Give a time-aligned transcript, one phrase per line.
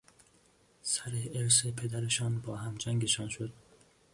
[0.81, 3.53] سر ارث پدرشان با هم جنگشان شد.